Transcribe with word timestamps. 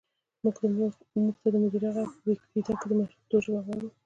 مونږ 1.13 1.35
د 1.53 1.55
موزیلا 1.61 1.89
غږ 1.95 2.09
په 2.17 2.23
ویکیپېډیا 2.27 2.75
کې 3.01 3.07
پښتو 3.15 3.35
ژبه 3.43 3.59
غواړو 3.65 3.87